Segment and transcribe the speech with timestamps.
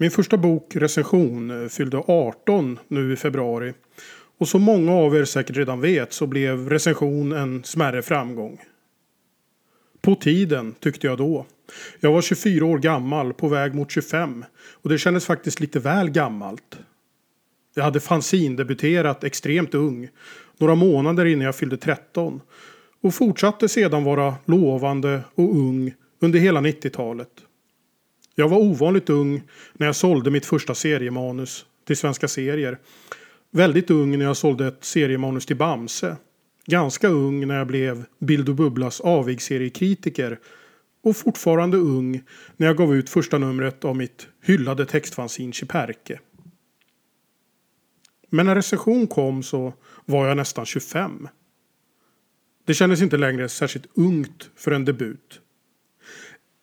[0.00, 3.74] Min första bok, recension, fyllde 18 nu i februari.
[4.38, 8.60] Och som många av er säkert redan vet så blev recension en smärre framgång.
[10.00, 11.46] På tiden, tyckte jag då.
[12.00, 14.44] Jag var 24 år gammal, på väg mot 25.
[14.82, 16.78] Och det kändes faktiskt lite väl gammalt.
[17.74, 20.08] Jag hade fanzindebuterat extremt ung.
[20.58, 22.40] Några månader innan jag fyllde 13.
[23.00, 27.30] Och fortsatte sedan vara lovande och ung under hela 90-talet.
[28.40, 29.42] Jag var ovanligt ung
[29.72, 32.78] när jag sålde mitt första seriemanus till Svenska Serier.
[33.50, 36.16] Väldigt ung när jag sålde ett seriemanus till Bamse.
[36.66, 40.38] Ganska ung när jag blev Bild och Bubblas avigseriekritiker.
[41.02, 42.22] Och fortfarande ung
[42.56, 46.20] när jag gav ut första numret av mitt hyllade textfanzin Chiperke.
[48.30, 49.74] Men när recension kom så
[50.04, 51.28] var jag nästan 25.
[52.66, 55.40] Det kändes inte längre särskilt ungt för en debut.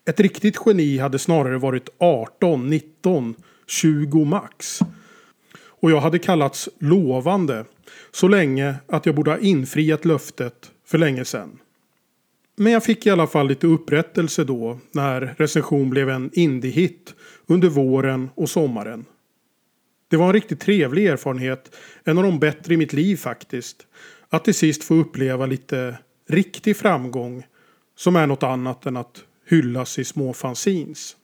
[0.05, 3.35] Ett riktigt geni hade snarare varit 18, 19,
[3.67, 4.79] 20 max.
[5.65, 7.65] Och jag hade kallats lovande
[8.11, 11.59] så länge att jag borde ha infriat löftet för länge sedan.
[12.55, 17.15] Men jag fick i alla fall lite upprättelse då när recension blev en indie-hit
[17.47, 19.05] under våren och sommaren.
[20.07, 23.87] Det var en riktigt trevlig erfarenhet, en av de bättre i mitt liv faktiskt.
[24.29, 27.43] Att till sist få uppleva lite riktig framgång
[27.95, 31.15] som är något annat än att hyllas i små fanzines.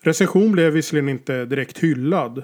[0.00, 2.42] Recension blev visserligen inte direkt hyllad.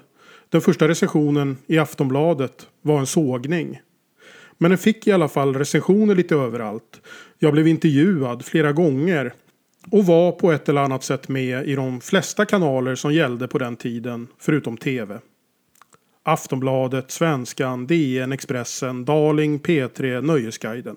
[0.49, 3.81] Den första recensionen i Aftonbladet var en sågning.
[4.59, 7.01] Men den fick i alla fall recensioner lite överallt.
[7.39, 9.33] Jag blev intervjuad flera gånger
[9.91, 13.59] och var på ett eller annat sätt med i de flesta kanaler som gällde på
[13.59, 15.19] den tiden, förutom tv.
[16.23, 20.97] Aftonbladet, Svenskan, DN, Expressen, Darling, P3, Nöjesguiden.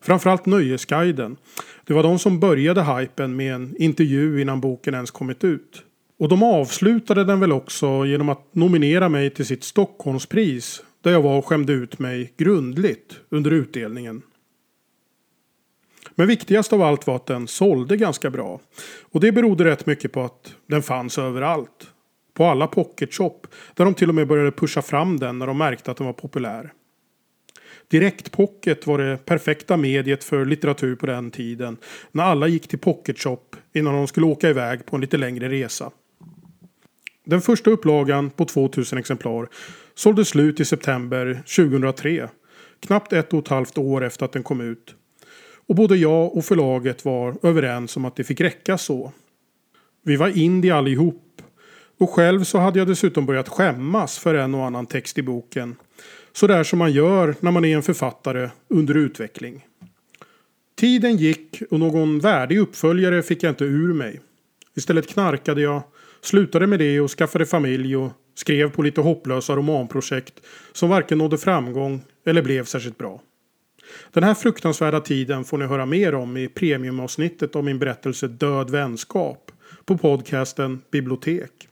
[0.00, 1.36] Framförallt Nöjesguiden.
[1.84, 5.82] Det var de som började hypen med en intervju innan boken ens kommit ut.
[6.18, 11.22] Och de avslutade den väl också genom att nominera mig till sitt Stockholmspris där jag
[11.22, 14.22] var och skämde ut mig grundligt under utdelningen.
[16.14, 18.60] Men viktigast av allt var att den sålde ganska bra.
[19.12, 21.92] Och det berodde rätt mycket på att den fanns överallt.
[22.34, 25.90] På alla pocketshop där de till och med började pusha fram den när de märkte
[25.90, 26.72] att den var populär.
[27.88, 31.76] Direktpocket var det perfekta mediet för litteratur på den tiden.
[32.12, 35.90] När alla gick till pocketshop innan de skulle åka iväg på en lite längre resa.
[37.24, 39.48] Den första upplagan på 2000 exemplar
[39.94, 42.28] sålde slut i september 2003.
[42.80, 44.94] Knappt ett och ett halvt år efter att den kom ut.
[45.68, 49.12] Och både jag och förlaget var överens om att det fick räcka så.
[50.04, 51.42] Vi var indie allihop.
[51.98, 55.76] Och själv så hade jag dessutom börjat skämmas för en och annan text i boken.
[56.32, 59.66] Sådär som man gör när man är en författare under utveckling.
[60.76, 64.20] Tiden gick och någon värdig uppföljare fick jag inte ur mig.
[64.76, 65.82] Istället knarkade jag,
[66.20, 70.34] slutade med det och skaffade familj och skrev på lite hopplösa romanprojekt
[70.72, 73.20] som varken nådde framgång eller blev särskilt bra.
[74.12, 78.70] Den här fruktansvärda tiden får ni höra mer om i premiumavsnittet av min berättelse Död
[78.70, 79.52] vänskap
[79.84, 81.68] på podcasten Bibliotek.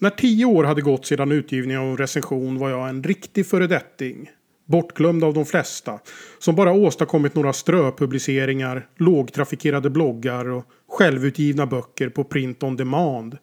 [0.00, 4.30] När tio år hade gått sedan utgivningen av recension var jag en riktig föredetting.
[4.66, 5.98] Bortglömd av de flesta.
[6.38, 13.38] Som bara åstadkommit några ströpubliceringar, lågtrafikerade bloggar och självutgivna böcker på print on demand.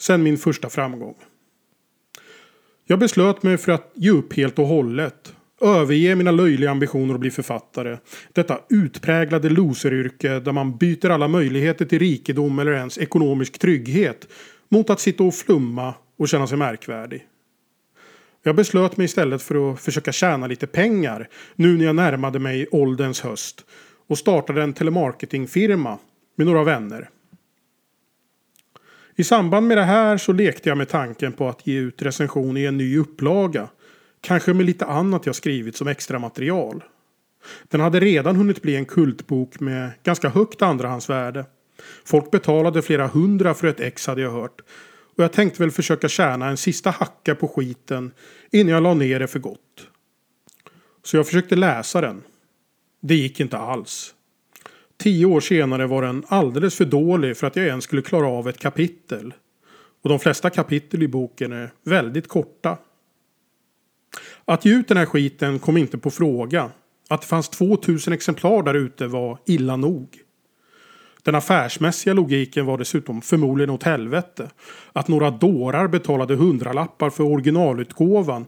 [0.00, 1.14] Sen min första framgång.
[2.84, 5.34] Jag beslöt mig för att ge upp helt och hållet.
[5.60, 7.98] Överge mina löjliga ambitioner att bli författare.
[8.32, 14.28] Detta utpräglade loseryrke där man byter alla möjligheter till rikedom eller ens ekonomisk trygghet
[14.68, 17.26] mot att sitta och flumma och känna sig märkvärdig.
[18.42, 22.66] Jag beslöt mig istället för att försöka tjäna lite pengar nu när jag närmade mig
[22.70, 23.64] ålderns höst
[24.06, 25.98] och startade en telemarketingfirma
[26.36, 27.10] med några vänner.
[29.16, 32.56] I samband med det här så lekte jag med tanken på att ge ut recension
[32.56, 33.68] i en ny upplaga.
[34.20, 36.84] Kanske med lite annat jag skrivit som extra material.
[37.68, 41.44] Den hade redan hunnit bli en kultbok med ganska högt andrahandsvärde.
[42.04, 44.60] Folk betalade flera hundra för ett ex hade jag hört.
[45.16, 48.12] Och jag tänkte väl försöka tjäna en sista hacka på skiten
[48.50, 49.88] innan jag la ner det för gott.
[51.02, 52.22] Så jag försökte läsa den.
[53.00, 54.14] Det gick inte alls.
[54.98, 58.48] Tio år senare var den alldeles för dålig för att jag ens skulle klara av
[58.48, 59.34] ett kapitel.
[60.02, 62.78] Och de flesta kapitel i boken är väldigt korta.
[64.44, 66.70] Att ge ut den här skiten kom inte på fråga.
[67.08, 70.20] Att det fanns 2000 exemplar där ute var illa nog.
[71.26, 74.50] Den affärsmässiga logiken var dessutom förmodligen åt helvete.
[74.92, 78.46] Att några dårar betalade hundralappar för originalutgåvan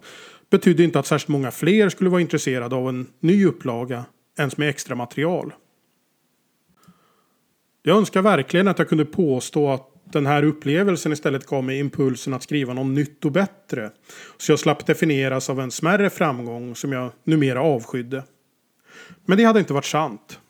[0.50, 4.04] betydde inte att särskilt många fler skulle vara intresserade av en ny upplaga
[4.38, 5.52] ens med extra material.
[7.82, 12.34] Jag önskar verkligen att jag kunde påstå att den här upplevelsen istället gav mig impulsen
[12.34, 13.90] att skriva något nytt och bättre.
[14.36, 18.24] Så jag slapp definieras av en smärre framgång som jag numera avskydde.
[19.24, 20.40] Men det hade inte varit sant.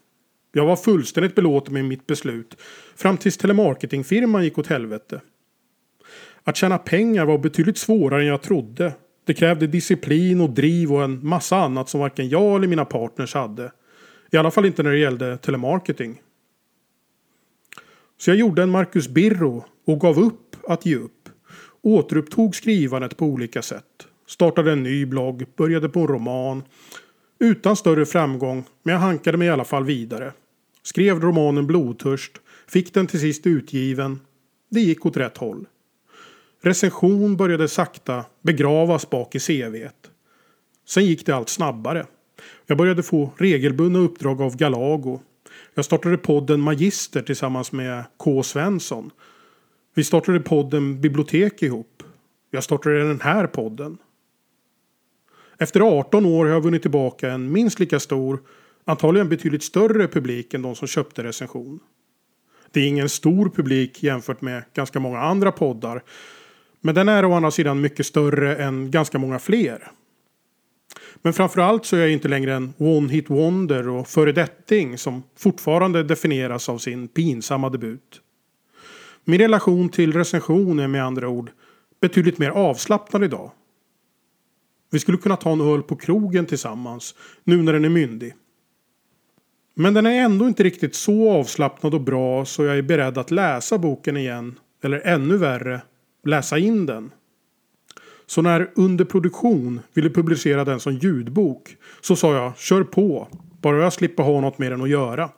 [0.59, 2.57] Jag var fullständigt belåten med mitt beslut
[2.97, 5.21] fram tills telemarketingfirman gick åt helvete.
[6.45, 8.93] Att tjäna pengar var betydligt svårare än jag trodde.
[9.25, 13.35] Det krävde disciplin och driv och en massa annat som varken jag eller mina partners
[13.35, 13.73] hade.
[14.31, 16.21] I alla fall inte när det gällde telemarketing.
[18.17, 21.29] Så jag gjorde en Marcus Birro och gav upp att ge upp.
[21.83, 24.07] Återupptog skrivandet på olika sätt.
[24.27, 26.63] Startade en ny blogg, började på en roman.
[27.39, 30.33] Utan större framgång, men jag hankade mig i alla fall vidare.
[30.89, 34.21] Skrev romanen Blodtörst, fick den till sist utgiven.
[34.69, 35.67] Det gick åt rätt håll.
[36.61, 40.11] Recension började sakta begravas bak i CVet.
[40.87, 42.07] Sen gick det allt snabbare.
[42.67, 45.21] Jag började få regelbundna uppdrag av Galago.
[45.75, 48.43] Jag startade podden Magister tillsammans med K.
[48.43, 49.11] Svensson.
[49.95, 52.03] Vi startade podden Bibliotek ihop.
[52.51, 53.99] Jag startade den här podden.
[55.59, 58.41] Efter 18 år har jag vunnit tillbaka en minst lika stor,
[58.89, 61.81] antagligen betydligt större publik än de som köpte recension.
[62.71, 66.03] Det är ingen stor publik jämfört med ganska många andra poddar.
[66.81, 69.91] Men den är å andra sidan mycket större än ganska många fler.
[71.23, 76.69] Men framförallt så är jag inte längre en one-hit wonder och föredetting som fortfarande definieras
[76.69, 78.21] av sin pinsamma debut.
[79.25, 81.51] Min relation till recension är med andra ord
[82.01, 83.51] betydligt mer avslappnad idag.
[84.91, 87.15] Vi skulle kunna ta en öl på krogen tillsammans
[87.45, 88.35] nu när den är myndig.
[89.81, 93.31] Men den är ändå inte riktigt så avslappnad och bra så jag är beredd att
[93.31, 94.59] läsa boken igen.
[94.83, 95.81] Eller ännu värre,
[96.25, 97.11] läsa in den.
[98.27, 103.29] Så när Under produktion ville publicera den som ljudbok så sa jag kör på,
[103.63, 105.31] bara jag slipper ha något med den att göra.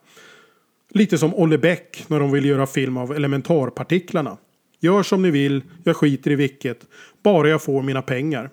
[0.90, 4.36] Lite som Olle Bäck när de ville göra film av elementarpartiklarna.
[4.80, 6.86] Gör som ni vill, jag skiter i vilket,
[7.22, 8.50] bara jag får mina pengar.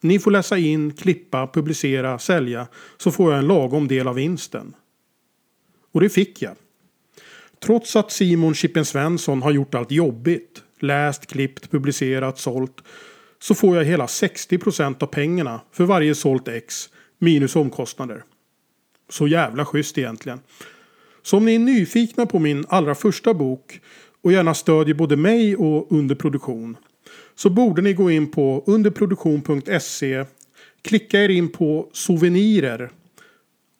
[0.00, 4.74] Ni får läsa in, klippa, publicera, sälja så får jag en lagom del av vinsten.
[5.92, 6.56] Och det fick jag.
[7.60, 12.82] Trots att Simon Chippen Svensson har gjort allt jobbigt, läst, klippt, publicerat, sålt
[13.38, 18.24] så får jag hela 60% av pengarna för varje sålt ex minus omkostnader.
[19.08, 20.40] Så jävla schysst egentligen.
[21.22, 23.80] Så om ni är nyfikna på min allra första bok
[24.22, 26.76] och gärna stödjer både mig och Underproduktion
[27.34, 30.24] så borde ni gå in på underproduktion.se
[30.82, 32.90] klicka er in på souvenirer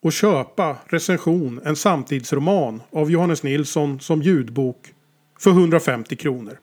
[0.02, 4.94] och köpa recension en samtidsroman av Johannes Nilsson som ljudbok
[5.40, 6.58] för 150 kronor.